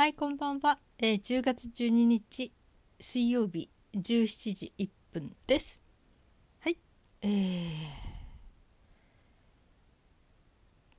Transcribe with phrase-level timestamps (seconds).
[0.00, 0.78] はい、こんばんは。
[0.98, 2.54] えー10月12日
[3.00, 5.78] 水曜日17時1分です。
[6.60, 6.78] はい、
[7.20, 7.28] えー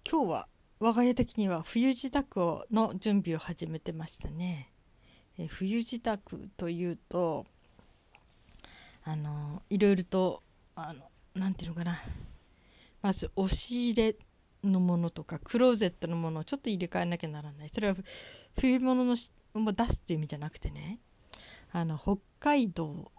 [0.08, 0.48] 今日は
[0.80, 4.72] 我が家的には冬支度をの準備を始めてましたね。
[5.40, 6.20] えー冬支度
[6.56, 7.48] というと、
[9.04, 10.44] あのいろいろと
[10.76, 12.04] あのなんていうのかな、
[13.02, 14.16] まず押し入れ
[14.64, 17.72] のものとかクローゼットのものをちょっと入れ替えなきゃならない。
[17.74, 17.96] それは
[18.60, 21.00] 冬物のしも出すっていう意味じゃなくてね。
[21.72, 23.12] あの北海道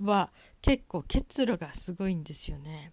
[0.00, 2.92] は結構結露がすごいんですよね。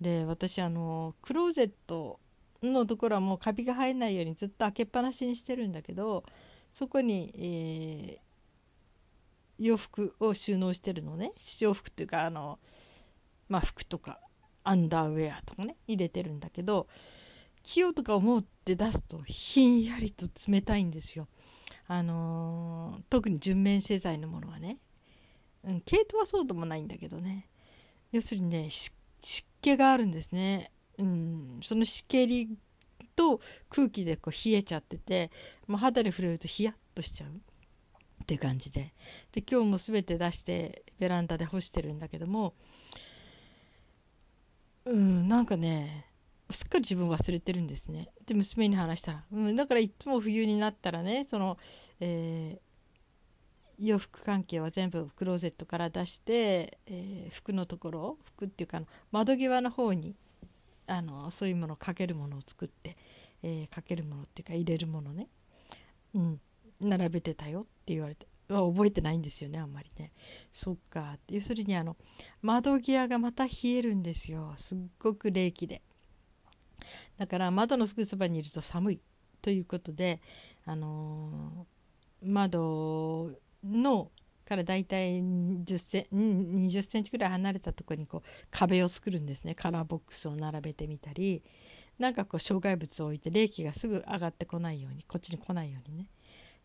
[0.00, 2.18] で私あのクローゼット
[2.62, 6.24] のところはもうカビが生えないようにずっと開けっぱなしにしてるんだけど
[6.72, 8.30] そこに、えー
[9.60, 11.32] 洋服を収納してるのね。
[11.58, 12.58] 洋服っていうかあの
[13.48, 14.18] まあ服とか
[14.64, 16.86] アンダーウェアとかね入れてるんだけど
[17.62, 21.28] 着ようとか思って出すとひんやりと冷たいんですよ。
[21.86, 24.78] あのー特に純面製材のものはね、
[25.64, 27.48] うん、毛糸はそうでもないんだけどね。
[28.12, 28.94] 要するにね湿
[29.60, 32.48] 気があるんですね、うん、その湿気
[33.16, 35.30] と空気でこう冷えちゃってて
[35.66, 37.30] もう肌に触れるとヒヤッとしちゃう。
[37.30, 38.92] って感じで。
[39.32, 42.54] で今日も全て出してベランダで干してるんだけども
[44.90, 46.06] うんなんかね
[46.50, 48.08] すっかり自分忘れてるんですね。
[48.26, 51.58] で娘に話したら、うん、だからいつも冬になったらねその、
[52.00, 52.70] えー
[53.82, 60.14] 洋服関係は全部クローゼットから出して、えー服のところ服っていうか窓際の方に
[60.86, 62.96] あのそういうものをかけるものを作って、
[63.42, 65.28] えーかけるものっていうか入れるものね、
[66.14, 66.40] うん、
[66.80, 68.26] 並べてたよって言われて。
[68.52, 70.12] は覚えてないんですよねあんまりね。
[70.52, 71.18] そっか。
[71.28, 71.96] 要するにあの
[72.42, 74.54] 窓際がまた冷えるんですよ。
[74.58, 75.82] すっごく冷気で。
[77.18, 79.00] だから窓のすぐそばにいると寒い
[79.42, 80.20] ということで、
[80.64, 81.80] あのー
[82.22, 83.30] 窓
[83.64, 84.10] の
[84.46, 89.54] からだいたい10セン20センチぐらい離れたところにこう壁を作るんですね。
[89.54, 91.42] カラーボックスを並べてみたり。
[91.98, 96.06] なんかこう障害物を置いて冷気がすぐ上がってこないようにこっちに来ないようにね。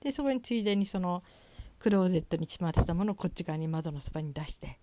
[0.02, 1.24] でそこについでにその
[1.86, 4.80] クローゼットにしまってたものをこっち側に窓のそばに出して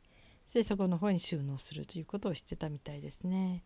[0.55, 3.65] でそこの方に収納するということをしてたみたいですね。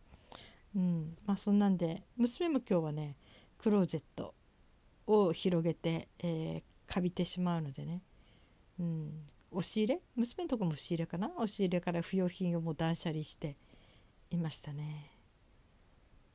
[0.74, 3.14] うん、まあそんなんで娘も今日はね
[3.58, 4.32] クローゼット
[5.06, 8.00] を広げて、えー、かびてしまうのでね、
[8.80, 9.12] うん、
[9.50, 10.00] 押し入れ？
[10.14, 11.30] 娘のとこも押し入れかな？
[11.36, 13.56] 押し入れから不要品をもう断捨離して
[14.30, 15.10] いましたね。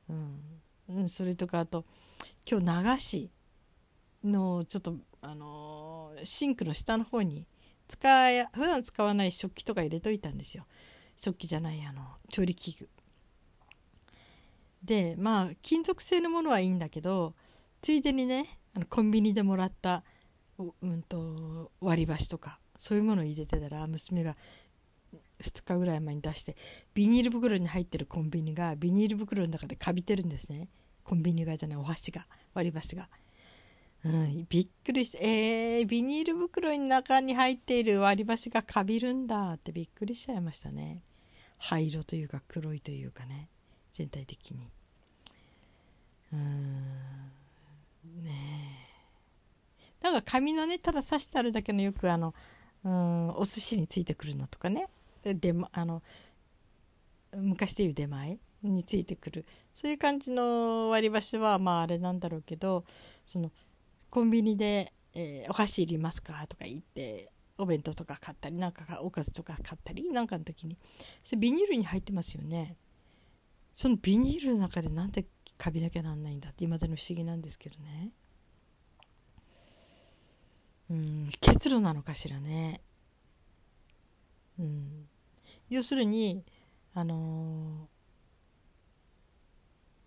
[0.08, 0.40] うん。
[0.88, 1.84] うん、それとかあと
[2.48, 3.30] 今日流し
[4.24, 7.46] のちょっとあのシンクの下の方に
[7.88, 10.66] 使い普段使わない食器とか入れといたんですよ。
[11.22, 12.88] 食器じゃないあの調理器具。
[14.82, 17.34] でまあ金属製のものはいいんだけど
[17.82, 20.02] ついでにねあのコンビニでもらった、
[20.58, 24.36] うん、と割り箸とかそういうものを入れてたら娘が
[25.40, 26.56] 2日ぐらい前に出して
[26.94, 30.68] ビニール袋に入ってるコンビニがビニール袋の中でかびてるんですね。
[31.04, 33.08] コンビニがじゃないお箸が割り箸が。
[34.04, 41.02] うん、びっくりして「えー、ビニール袋の中に入っている割り箸がかびるんだ」ってびっくりしちゃいましたね。
[41.58, 43.48] 灰色というか黒いというかね
[43.94, 44.68] 全体的に。
[46.32, 46.82] うん
[48.24, 48.88] ね
[50.00, 50.04] え。
[50.04, 52.34] なんか紙のねただ刺してあるだけのよくあの
[52.84, 54.88] うんお寿司についてくるのとかね。
[55.22, 56.02] でまあの
[57.36, 59.46] 昔でいう出前についてくる。
[59.76, 62.84] そういう感じの割り箸はまああれなんだろうけど
[63.26, 63.52] その
[64.12, 70.78] コンビニで、えーお箸いりますか?」とか言ってお弁当とか買ったりなんかおかずとか買ったりなんかの時に
[71.24, 72.76] それビニールに入ってますよね。
[73.76, 75.26] そのビニールの中でなんで
[75.58, 78.12] カビなきゃなんないんだって今だに不思議なんですけどね。
[80.90, 82.82] うん結露なのかしらね。
[84.58, 85.08] うん。
[85.70, 86.44] 要するに
[86.94, 87.88] あの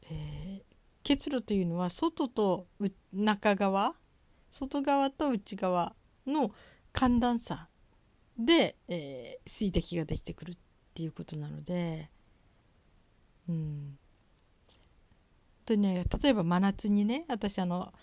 [0.03, 0.64] ーえー
[1.05, 2.65] 結露というのは外と
[3.13, 3.93] 中側
[4.51, 6.51] 外側と内側の
[6.93, 7.69] 寒暖差
[8.37, 10.57] で、えー水滴ができてくるっ
[10.95, 12.09] ていうことなので、
[13.47, 13.99] うん、
[15.65, 17.93] とね例えば真夏にね私あの、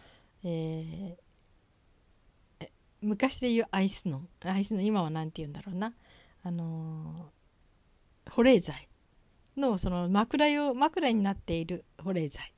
[0.45, 1.23] えー
[3.01, 5.93] 昔で言うアイスのアイスの今は何て言うんだろうな。
[6.45, 8.89] あのー保冷剤
[9.57, 12.53] のその枕用枕になっている保冷剤。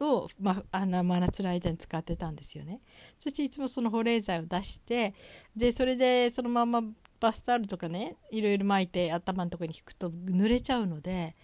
[0.00, 2.80] を、まあ、あの真夏の間に使ってたんですよね。
[3.22, 5.14] そしていつもその保冷剤を出して
[5.56, 6.82] でそれでそのまま
[7.20, 11.36] バスタオルとかねいろいろ巻いて頭のとこに引くと濡れちゃうので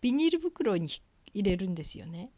[0.00, 0.88] ビニール袋に
[1.34, 2.30] 入れるんですよね。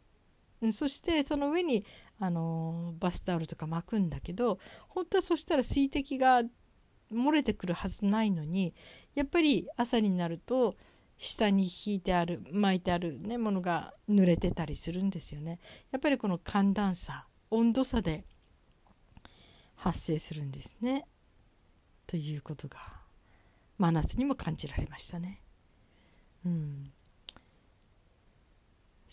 [0.73, 1.85] そしてその上に
[2.19, 4.59] あのバスタオルとか巻くんだけど
[4.89, 6.43] 本当はそしたら水滴が
[7.11, 8.73] 漏れてくるはずないのに
[9.15, 10.75] やっぱり朝になると
[11.21, 15.59] 下に引いてある巻いてある、ね、ものが濡れてたりするんですよね。
[15.91, 18.25] やっぱりこの寒暖差温度差で
[19.75, 21.05] 発生するんですね。
[22.07, 22.79] ということが
[23.77, 25.43] 真夏にも感じられましたね。
[26.43, 26.91] うん、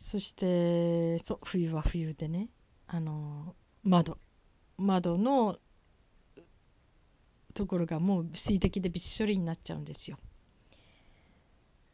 [0.00, 2.48] そしてそう冬は冬でね
[2.86, 4.16] あの窓
[4.78, 5.58] 窓の
[7.52, 10.16] ところがもう水滴でびっしょりになっちゃうんですよ。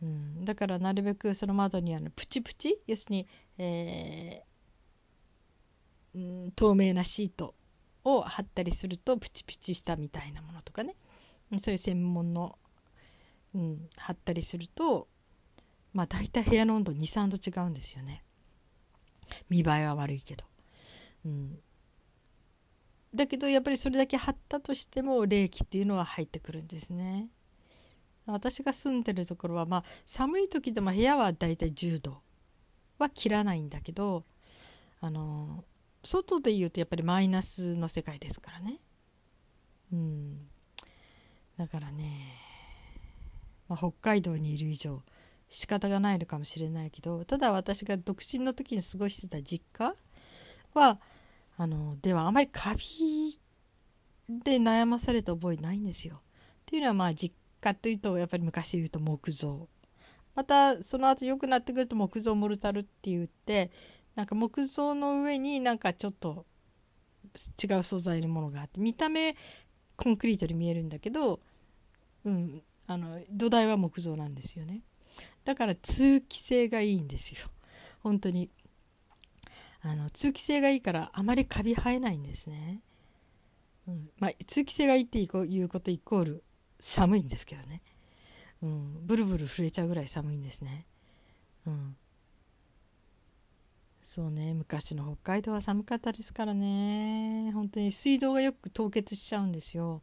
[0.04, 0.06] う
[0.42, 7.54] ん、だからなるべくその窓にあのプチプチ要するに、えー、透明なシート
[8.04, 10.94] を貼ったりするとプチプチしたみたいなものとかね。
[11.62, 12.58] そういう専門の、
[13.54, 15.06] うん、貼ったりすると
[15.94, 18.22] まあ大体部屋の温度23度違うんですよね。
[19.48, 20.44] 見栄えは悪いけど。
[21.24, 21.58] うん、
[23.14, 27.28] だけどやっぱりそれだけ張ったとしても冷気っていうのは入ってくるんですね。
[28.26, 32.18] 私が住んでるところはまあ寒い時でも部屋はだいたい10度
[32.98, 34.24] は切らないんだけど
[35.00, 35.64] あの
[36.04, 38.78] 外で言うとやっぱりマイナスの世界ですからね。
[39.92, 40.38] うん、
[41.58, 42.32] だからね、
[43.68, 45.02] まあ、北海道にいる以上
[45.48, 49.94] 仕方がないのかもしれないけどただ私が独身の時に過ごしてた実家
[50.72, 50.98] は
[51.56, 53.38] あのではあまりカビ
[54.28, 56.16] で悩まされた覚えないんですよ。
[56.16, 56.18] っ
[56.66, 59.68] ていうのはまあ実家というとやっぱり昔で言うと木造。
[60.34, 63.70] またその後良くなってくると木造モルタルって言って
[64.16, 66.44] なんか木造の上になんかちょっと
[67.62, 69.36] 違う素材のものがあって見た目
[69.96, 71.40] コンクリートに見えるんだけど、
[72.24, 74.82] うん、あの土台は木造なんですよね。
[75.44, 77.38] だから通気性がいいんですよ。
[78.02, 78.50] 本当に。
[79.82, 82.80] あの通気性がいいからあまりカビ生えないんですね。
[83.86, 85.24] うんまあ、通気性がいいってい
[85.62, 86.44] うことイコール
[86.84, 87.82] 寒いんですけどね、
[88.62, 90.86] うん、ブルブル震えちゃうぐらい寒いんですね。
[91.66, 91.96] うん、
[94.14, 94.54] そうね。
[94.54, 97.50] 昔の北海道は寒かったですからね。
[97.52, 100.02] 本当に水道がよく凍結しちゃうんですよ。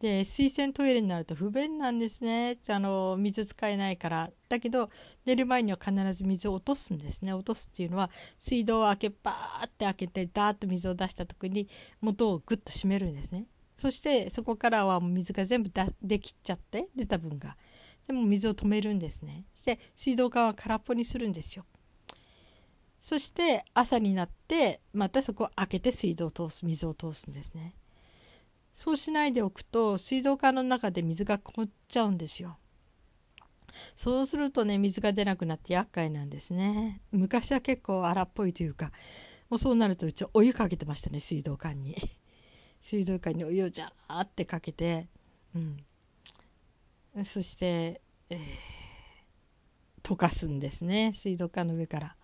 [0.00, 2.58] で水洗トイレになると不便なんですね。
[2.68, 4.30] あの水使えないから。
[4.48, 4.90] だけど
[5.26, 7.34] 寝る前には必ず水を落とすんですね。
[7.34, 11.68] 落とすっていうのは水道を開けバーって開けてダーッと水を出した時に
[12.00, 13.44] 元をグッと閉めるんですね。
[13.80, 15.70] そしてそこからは水が全部
[16.02, 17.56] できちゃって出た分が
[18.06, 21.64] でも水を止めるんですねで水道管は空っぽにするんですよ
[23.02, 27.74] そして朝になってまたそこを開けて水道を通す水を通すんですね
[28.80, 32.56] そうしないでおくと水道管の中で水がこもっちゃうんですよ。
[33.98, 37.02] そうするとね水が出なくなって厄介なんですね。
[37.12, 38.90] 昔は結構荒っぽいというか
[39.50, 41.94] もうそうなるとうちお湯かけてましたね水道管に。
[42.82, 45.06] 水道管にお湯をジャーってかけて、
[45.54, 45.76] うん、
[47.24, 48.00] そして、
[48.30, 48.38] えー、
[50.02, 52.16] 溶かすんですね水道管の上から。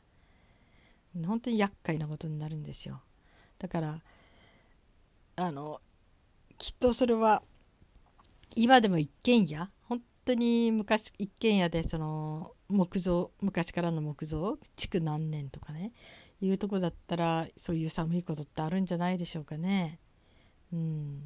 [1.24, 3.00] 本当に厄介なことになるんですよ。
[3.58, 4.02] だから
[5.36, 5.80] あの
[6.58, 7.42] きっとそれは
[8.54, 9.70] 今でも一軒家？
[9.88, 14.58] 本当に昔一軒家でその木造昔からの木造？
[14.76, 15.92] 築何年とかね
[16.42, 19.98] いうとこだったらそういう寒いことってあるんじゃないでしょうかね。
[20.72, 21.22] うん。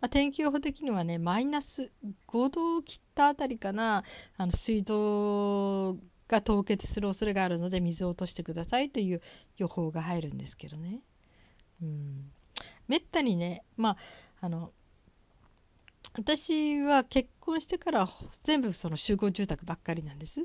[0.00, 1.90] まあ、天気予報的にはねマイナス
[2.28, 4.04] 5度を切ったあたりかな。
[4.36, 5.96] あの水道
[6.28, 9.22] が凍結する恐れがあるので水を落としてくださいという
[9.56, 11.00] 予報が入るんですけどね。
[11.82, 12.30] うん、
[12.86, 13.96] めったにねまあ
[14.40, 14.72] あの
[16.14, 18.08] 私は結婚してから
[18.44, 20.44] 全部その集合住宅ばっかりなんです。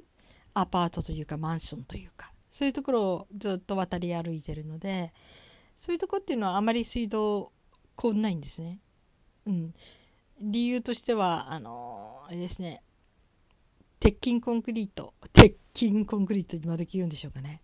[0.55, 2.31] アパートというかマンションというか。
[2.53, 5.11] そういうところをずっと渡り歩いてるので
[5.81, 7.51] そういうとこっていうのはあまり水道
[7.97, 8.79] 凍んないんですね。
[9.45, 9.73] うん。
[10.41, 12.81] 理由としてはあのあれですね。
[13.99, 15.13] 鉄筋コンクリート。
[15.33, 17.61] 鉄筋コンクリート今時言うんでしょうかね。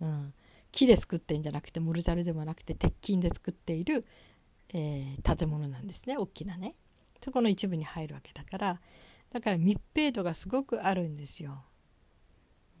[0.00, 0.34] うん。
[0.72, 4.04] 木で作ってんじゃなくてモルタルでもなくて鉄筋で作っている
[4.74, 6.16] えー、建物なんですね。
[6.16, 6.74] 大きなね。
[7.24, 8.80] そこの一部に入るわけだから。
[9.32, 11.64] だから密閉度がすごくあるんですよ。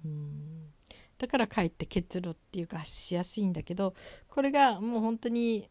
[0.04, 0.72] うん。
[1.18, 3.94] だからかえって結露っていうかしやすいんだけど
[4.28, 5.70] これがもう本当に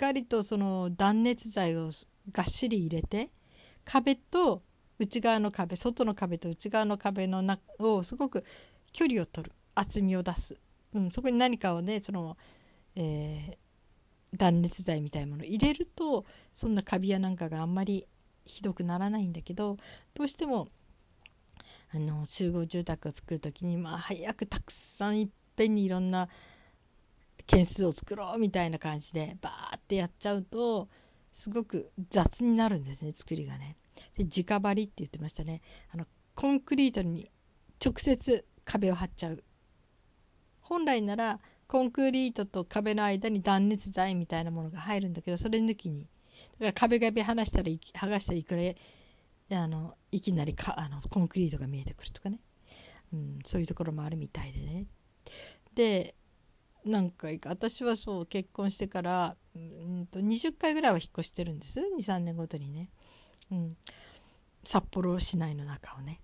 [0.00, 1.90] かりとその断熱材を
[2.32, 3.30] がっしり入れて
[3.84, 4.62] 壁と
[4.98, 8.44] 内側の壁外の壁と内側の壁の中をすごく
[8.92, 10.56] 距離を取る厚みを出す、
[10.94, 12.36] うん、そこに何かをねその、
[12.96, 13.70] えー
[14.36, 18.06] 断熱材みたいなもの入れるとそんなカビやなんかがあんまり
[18.44, 19.76] ひどくならないんだけど
[20.14, 20.68] どうしても
[21.92, 26.28] あの集合住宅を作る時にまあ早くたくさんいっぺんにいろんな
[27.46, 30.88] 件数を作ろうみたいな感じでバーッってやっちゃうと
[31.42, 33.76] すごく雑になるんですね作りがね。
[34.16, 35.62] で直張りって言ってましたね。
[35.92, 36.06] あの
[36.36, 37.28] コンクリートに
[37.84, 39.42] 直接壁を張っちゃう。
[40.60, 46.02] 本来ならコンクリートと壁の間に断熱材みたいなものが入るんだけどそれ抜きに。
[46.02, 48.54] だから壁紙剥がしたら剥がしたらいく
[49.50, 52.38] らあのいきなりかあのコンクリートが見えてくるとかね、
[53.12, 54.86] うん、そういうところもあるみたいでね。
[55.74, 56.14] で
[56.84, 57.50] 何回か。
[57.50, 61.80] 私はそう結婚してからうんと20回ぐらいは引っ越してるんです。
[61.98, 62.88] 23年ごとにね、
[63.50, 63.76] うん、
[64.64, 66.20] 札幌市内の中をね。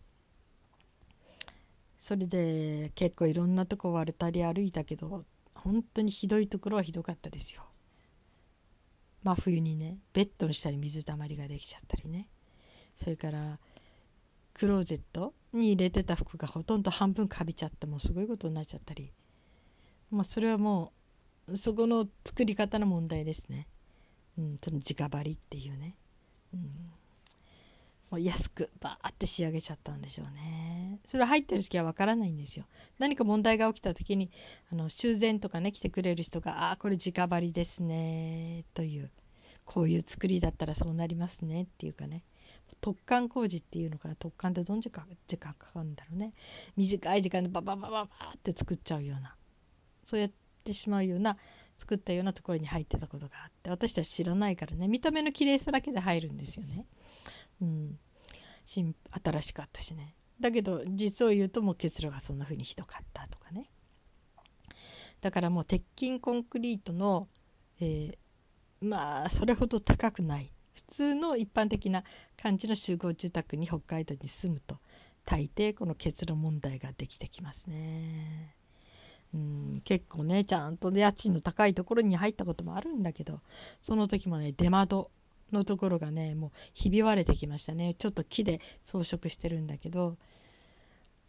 [2.00, 7.62] それで結構いろんなとこ渡り歩いたけど本当にひどいところはひどかったですよ。
[9.24, 12.28] 真冬にねベッドの下に水たまりができちゃったりね。
[13.02, 13.58] それから
[14.54, 19.12] クローゼットに入れてた服がほとんど半分かびちゃってもうすごいことになっちゃったり。
[20.10, 20.92] まあそれはも
[21.48, 23.66] うそこの作り方の問題ですね、
[24.38, 25.94] うん、その直張りっていうね、
[26.54, 26.60] うん。
[28.08, 31.00] もう安くバーって仕上げちゃったんでしょうね。
[31.06, 32.64] それは入ってる時はわからないんですよ。
[33.00, 34.30] 何か問題が起きた時に
[34.72, 39.10] あの修繕とかね来てくれる人が「ああこれ直張りですね」という
[39.64, 42.22] こういう作りだったらそうなりますねっていうかね。
[42.80, 44.14] 突貫工事っていうのかな？
[44.14, 46.32] 突貫ってどん時間時間かかるんだろうね。
[46.76, 49.34] 短い時間でバババババって作っちゃうような。
[50.06, 50.30] そうやっ
[50.64, 51.36] てしまうような
[51.78, 56.86] 作ったようなところに入ってたことがあって私たち知らないからね見た目の綺麗さだけで入るんですよね。
[57.60, 57.98] うん、
[58.66, 63.70] 新新しかったしねだけど実を言うともう結露がそんな風にひどかったとかね
[65.22, 67.28] だからもう鉄筋コンクリートの、
[67.80, 72.04] えー、まあそれほど高くない普通の一般的な
[72.40, 74.78] 感じの集合住宅に北海道に住むと
[75.24, 78.54] 大抵この結露問題ができてきますね。
[79.36, 83.40] うん結構ねちゃんと家賃の高いところに入ったこともあるんだけど
[83.82, 85.10] その時もね出窓
[85.52, 87.94] のところがねもうひび割れてきましたね。
[87.94, 90.16] ちょっと木で装飾してるんだけど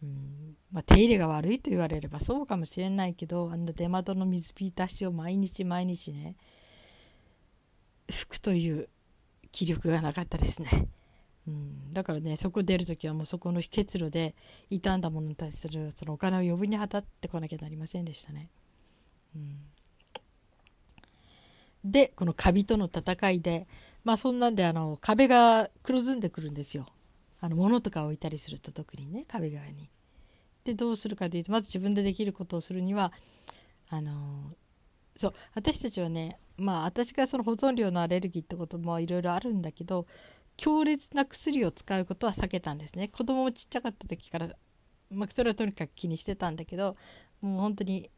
[0.03, 6.35] うんまあ、手入れが悪いと言われればそうかもしれないけどあんな出窓の水浸しを毎日毎日ね
[8.07, 8.89] 拭くという
[9.51, 10.87] 気力がなかったですね、
[11.47, 14.35] うん、だからねそこ出る時はもうそこの結露で
[14.69, 18.49] 傷んだものに対するそのお金を余分に払ってこなきゃなりませんでしたね、
[19.35, 19.59] うん。
[21.85, 23.65] でこのカビとの戦いで
[24.03, 26.87] まあそんなんであの壁が黒ずんでくるんですよ。
[27.39, 29.89] あの物とか置いたりすると特にね壁側に。
[30.65, 33.13] でどうするかというとまず自分でできることをするには
[33.89, 34.53] あの
[35.15, 40.07] そう私たちはねまあ私がその保存料のアレルギーってこともいろいろあるんだけど
[40.57, 43.07] 強烈な薬を使うことは避けたんですね。
[43.07, 44.49] 子供もちっちゃかった時から、
[45.11, 46.97] まあ、それはとにかく気にしてたんだけど
[47.41, 48.09] もう本当に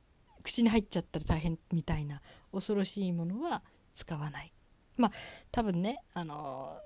[0.44, 3.62] 口に入っちゃったら大変みたいな恐ろしいものは
[3.96, 4.54] 使わない。
[4.98, 5.12] まあ
[5.52, 6.78] 多分ねあの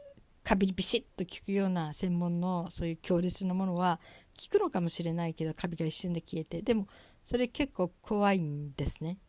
[0.44, 4.00] カビにビシッと効くような専門のそういう強烈なものは
[4.38, 6.62] 効くのかもしれないけどカビが一瞬で消えて。
[6.62, 6.88] でも
[7.26, 9.20] それ結構怖いんですね。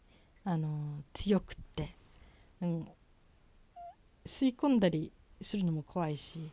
[0.43, 1.97] あの強くって、
[2.61, 2.89] うん、
[4.27, 6.51] 吸い込んだりするのも怖いし、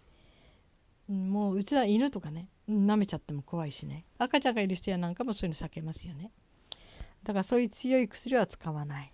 [1.07, 2.47] もううちは犬とかね。
[2.69, 4.05] 舐めちゃっても怖いしね。
[4.17, 6.31] 赤ちゃんがいる人やなんかもそういうの避けますよね。
[7.23, 9.11] だからそういう強い薬は使わない。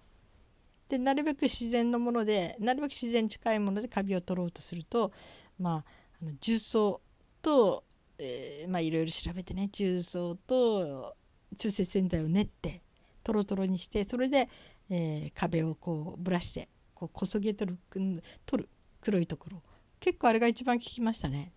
[0.89, 5.11] でなるべく自然のものでなるべく自然に近いものでカビを取ろうとすると
[5.59, 7.01] まああの重曹
[7.41, 7.83] と、
[8.17, 9.69] えー、まあいろいろ調べてね。
[9.71, 11.15] 重曹と
[11.57, 12.81] 中性洗剤を練って
[13.23, 14.49] トロトロにしてそれで、
[14.89, 18.69] えー、壁をこうブラシでこうこそげ取る取る。
[19.07, 19.61] 黒いところ。
[20.01, 21.53] 結構あれが一番効きましたね、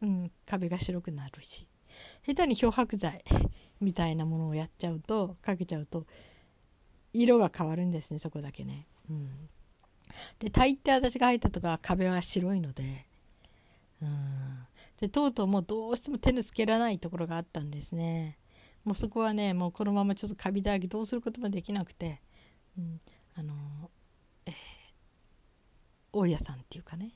[0.00, 1.66] うん、壁が白くなるし。
[2.24, 3.24] 下手に漂白剤
[3.80, 6.06] みたいなものをやっちゃうとかけちゃうと
[7.12, 8.86] 色が変わるんですねそこだけね。
[9.10, 9.48] うん、
[10.38, 13.06] で大抵私が入ったとか壁は白いので,、
[14.00, 14.66] うん、
[15.00, 18.38] でとうとうもうどうしても手のつけられないところがあったんですね。
[18.84, 22.20] もうそこはねもうこのままちょっとカビだらけどうすることもできなくて、
[22.78, 23.00] うん、
[23.34, 23.88] あのー、
[26.14, 27.10] 大家さんっていうかね、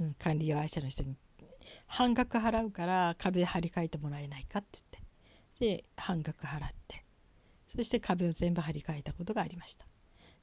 [0.00, 1.16] うん、管理会社の人に
[1.86, 5.02] 半額払うから壁張り替えてもらえないかって言って。
[5.60, 7.04] で半額払って。
[7.76, 9.86] そして壁を全部張り替えたことがありました。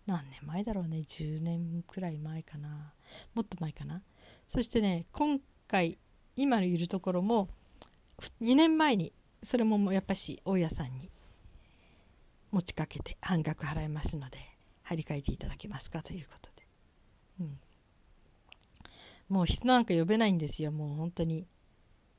[0.06, 1.04] 何年前だろうね。
[1.10, 2.94] 10年くらい前かな。
[3.34, 4.02] もっと前かな。
[4.50, 5.98] そしてね今回
[6.36, 7.50] 今のいるところも
[8.42, 9.12] 2年前に
[9.44, 11.10] それもやっぱし大家さんに
[12.52, 14.38] 持ちかけて半額払いますので
[14.84, 16.49] 張り替えていただけますかということ、
[19.30, 21.46] もう人なんか呼べないんですよもう本当に。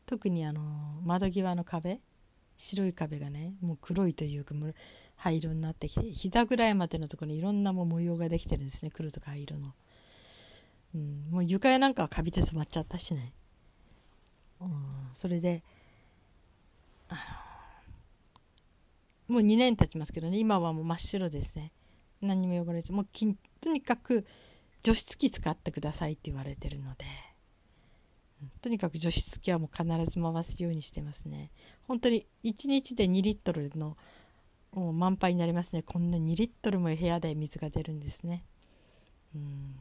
[0.06, 0.60] 特にあの
[1.04, 2.00] 窓際の壁。
[2.60, 4.54] 白い壁がねもう黒いというか
[5.16, 9.72] 灰色になってきて膝ぐらいまでのところにいろんなも模様ができてるんですね黒とか灰色の、
[10.94, 13.32] うん、もう床やなんかはカビで染まっちゃったしね、
[14.60, 14.70] うん、
[15.18, 15.62] それで
[19.26, 21.72] もう2年経ちますけどね今はもう真っ白ですね。
[22.20, 23.06] 何にも汚れてもう
[23.60, 24.26] とにかく
[24.82, 27.04] 除湿機使ってくださいって言われてるので、
[28.62, 31.50] とにかく除湿機はもう必ず回すようにしてますね。
[31.86, 33.96] 本当に1日で2リットルの
[34.72, 35.82] もう満杯になりますね。
[35.82, 38.44] こんな2リットルも部屋で水が出るんですね。
[39.34, 39.76] うん。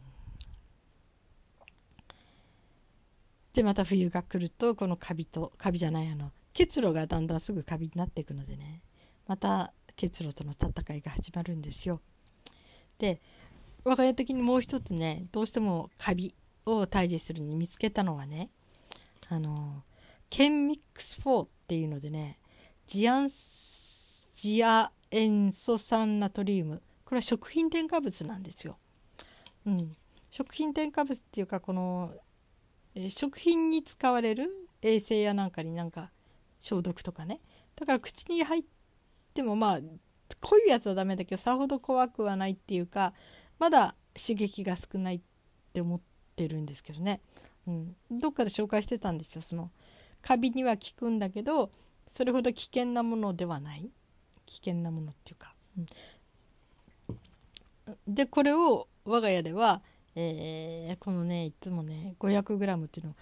[3.54, 8.82] でまた冬が来るとこのカビとカビじゃないあの結露がだんだんすぐカビになっていくのでね。
[9.28, 12.02] また結露との戦いが始まるんですよ。
[12.98, 13.22] で
[13.84, 16.34] 我が家的にもう一つねどうしてもカビ
[16.66, 18.50] を退治するに見つけたのはね
[19.30, 19.84] あの
[20.30, 22.40] ケンミックス4っていうのでね
[22.88, 23.30] ジアン
[24.36, 26.82] ジア塩素酸ナトリウム。
[27.06, 28.78] これは食品添加物なんですよ。
[29.66, 29.96] うん、
[30.30, 32.14] 食品添加物っていうかこの、
[33.10, 34.50] 食品に使われる
[34.82, 36.12] 衛生やなんかになんか
[36.62, 37.42] 消毒とかね。
[37.76, 38.64] だから口に入っ
[39.34, 39.80] てもまあ
[40.42, 43.14] 濃いやつはダメだけどさほど怖くはないっていうか
[43.60, 45.22] まだ刺激が少ないっ
[45.74, 46.00] て思っ
[46.36, 47.22] てるんですけどね、
[47.68, 49.42] うん、どっかで紹介してたんですよ。
[49.42, 49.70] その
[50.22, 51.72] カビには効くんだけど
[52.16, 53.90] それほど危険なものではない。
[54.46, 57.12] 危険なものっていうか、う
[58.12, 59.84] ん、でこれを我が家では、
[60.16, 63.16] えー、このねいつもね 500g っていうのを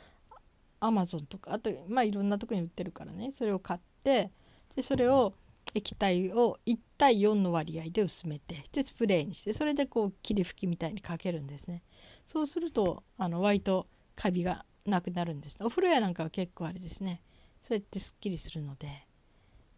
[0.79, 3.33] アマゾンとかあとまあいろんなとこに売ってるからね。
[3.33, 4.31] それを買って
[4.75, 5.33] でそれを
[5.73, 11.83] 液体を1対4の割合で薄めてでスプレーにしてそれでこう霧吹きみたいにかけるんですね。
[12.31, 17.21] そうするとあの割とカビがなくなるんですお風呂屋なんかは結構あれですね。
[17.67, 19.05] そうやってすっきりするので。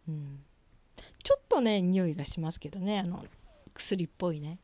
[0.07, 0.39] うん。
[1.23, 2.99] ちょっとね匂いがしますけどね。
[2.99, 3.25] あの
[3.73, 4.59] 薬っぽいね、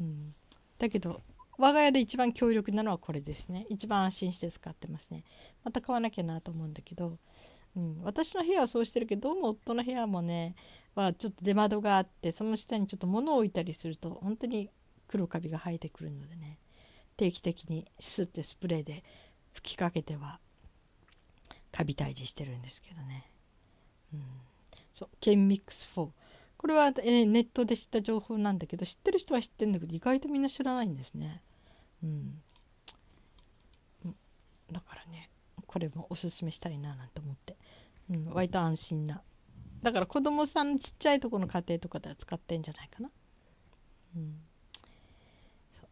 [0.00, 0.34] うん、
[0.78, 1.22] だけど
[1.56, 3.66] 我が家で一番強力なのはこれですね。
[3.68, 5.24] 一番安心して使ってますね。
[5.62, 7.18] また買わなきゃなと思うんだけど、
[7.76, 10.56] うん、私の部屋はそうしてるけどどうも夫の部屋もね
[10.94, 14.70] はちょっと出窓があってその下にちょっと物を置いたりすると本当に
[15.06, 16.58] 黒カビが生えてくるのでね
[17.16, 19.04] 定期的にスッてスプレーで
[19.52, 20.38] 吹きかけては
[21.72, 23.30] カビ退治してるんですけどね。
[24.12, 24.22] うん。
[24.94, 25.08] そう。
[25.20, 26.08] ケンミックス4
[26.56, 31.42] これは、えー、ネットで知った情報なんだけど知ってる人は知ってるんだけど意外とみんな知らないんですね。
[32.02, 32.42] うん。
[34.72, 35.29] だからね
[35.70, 37.56] これもおすすめしたいななんて思って、
[38.10, 39.22] うん、割と安心な。
[39.84, 43.08] だから子供さんのちっちゃいとこの家庭とかでは使ってんじゃないかな。
[44.16, 44.34] うん。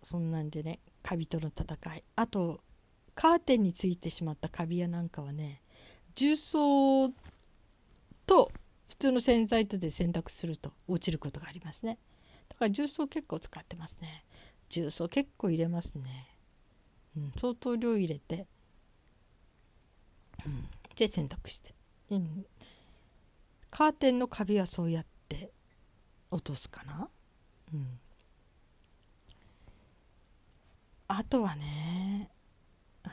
[0.02, 2.02] そそんなんでねカビとの戦い。
[2.16, 2.60] あと
[3.14, 5.62] カーテンについてしまったカビやなんかはね
[6.16, 7.10] 重曹
[8.26, 8.50] と
[8.88, 11.98] 普通の洗剤とで洗濯すると落ちることがありますね。
[12.48, 14.24] だから重曹結構使ってますね。
[14.70, 16.28] 重曹結構入れますね、
[17.16, 18.46] うん、相当量入れて、
[20.46, 21.74] うん、で洗濯して、
[22.10, 22.46] うん、
[23.70, 25.50] カーテンのカビはそうやって
[26.30, 27.08] 落とすかな。
[27.72, 27.98] うん。
[31.08, 32.30] あとはね
[33.04, 33.10] あ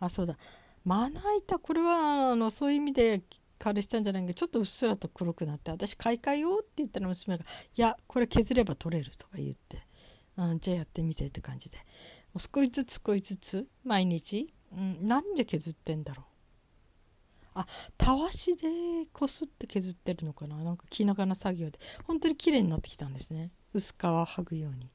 [0.00, 0.36] あそうだ。
[0.84, 3.22] まな板これはあのそういう意味で
[3.58, 7.44] 彼したんじゃないけどちょっとうっすらと黒くなって私買い替えようって言ったら娘が
[7.76, 9.86] 「いやこれ削れば取れる」とか言って、
[10.36, 11.78] うん、じゃあやってみてって感じで。
[12.38, 16.26] 少しずつ少しずつ毎日、うん、何で削ってんだろう。
[17.54, 17.66] あ
[17.98, 18.68] たわしで
[19.12, 20.56] こすって削ってるのかな？
[20.58, 21.80] なんか気長な作業で。
[22.04, 23.50] 本当に綺麗になってきたんですね。
[23.74, 24.88] 薄皮を剥ぐように、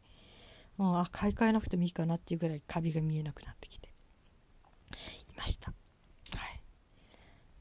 [0.79, 3.89] うん、あ買い替えなくてもいいかなっていうぐらいカビが見えなくなってきて。
[5.29, 5.73] いました。
[6.37, 6.61] はい。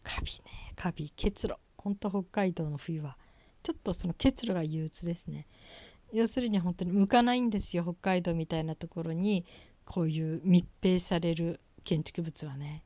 [0.05, 0.73] カビね。
[0.77, 1.57] カビ結露。
[1.77, 3.17] 本当北海道の冬は。
[3.65, 5.49] ちょっとその結露が憂鬱ですね。
[6.13, 9.45] 要するに本当に向かないんですよ北海道みたいなところに。
[9.87, 12.85] こういう密閉される建築物はね。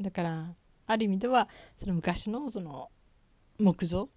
[0.00, 0.54] だから
[0.86, 1.48] ある意味では
[1.80, 2.90] その昔のその
[3.58, 4.08] 木造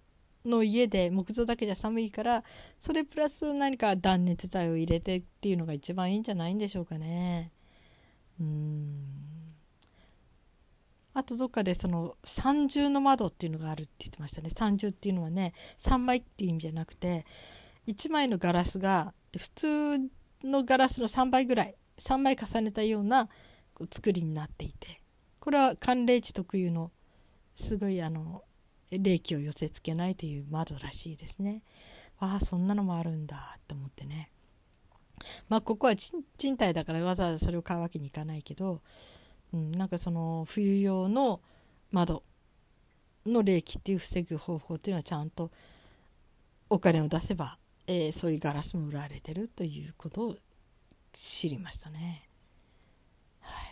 [0.44, 2.44] の家で木造だけじゃ寒いから
[2.78, 7.52] それプラス何か断熱材を入れてっていうのが一番いいんじゃないんでしょうかね。
[8.40, 9.26] うん。
[11.14, 14.50] あとどっかでその三重の窓っていうのがあるって言ってましたね。
[14.50, 17.24] 三重っていうのはね3枚っていう意味じゃなくて
[17.86, 19.98] 1枚のガラスが普通
[20.44, 23.28] のガラスの3倍ぐらい3枚重ねたような
[23.92, 25.00] 作りになっていて
[25.40, 26.90] これは寒冷地特有の
[27.56, 28.42] すごいあの
[28.90, 31.62] 冷気を寄せつけないという窓らしいですね。
[32.20, 34.30] わあそんなのもあるんだって思ってね。
[35.48, 38.80] まあここは賃貸だからわざわざそれを買うわけにいかないけど
[39.52, 41.40] うん、なんかその冬用の
[41.90, 42.22] 窓
[43.24, 45.50] の冷気っていう防ぐ方法っていうのはちゃんと
[46.68, 50.36] お金を出せば、えー、そういうガラスも売られてるということを
[51.14, 52.28] 知りましたね。
[53.40, 53.66] はい、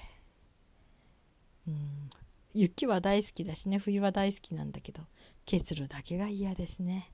[1.68, 2.10] うん。
[2.54, 5.02] 雪は大好きだしね冬は大好きなんだけど
[5.44, 7.10] 結露だけが嫌ですね。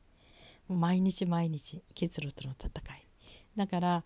[0.68, 3.06] 毎日毎日結露との戦い。
[3.56, 4.04] だから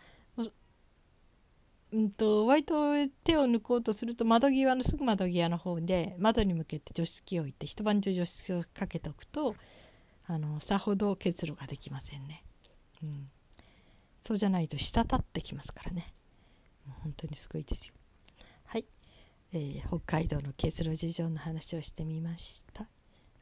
[1.92, 9.54] うんと割と手を抜こうとすると窓際のすぐ窓際の方で窓に向けて除湿機を置いて一晩中除湿器をかけておくと
[10.26, 12.42] あのさほど結露ができませんね、
[13.02, 13.28] うん、
[14.26, 16.12] そうじゃないと滴ってきますからね。
[16.86, 17.94] もう本当にすごいですよ、
[19.56, 22.88] えー、北海道の結露事情の話をしてみました。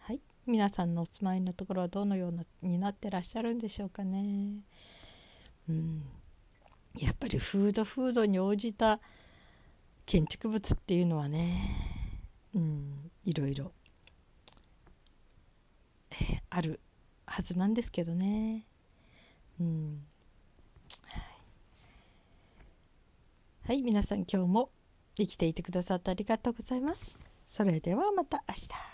[0.01, 0.20] はい。
[0.46, 4.59] 皆さんのお住まいのところはどのようなになってらっしゃるんでしょうかね。
[5.70, 6.03] うん。
[6.98, 9.01] やっぱりフードフードに応じた
[10.05, 12.20] 建築物っていうのはね、
[12.55, 13.72] うん、いろいろ、
[16.11, 16.81] えー、ある
[17.25, 18.66] はずなんですけどね。
[19.59, 20.05] うん。
[23.64, 24.70] はい、皆さん今日も
[25.16, 27.16] 生きていてくださってありがとうございます。
[27.48, 28.91] それではまた明日。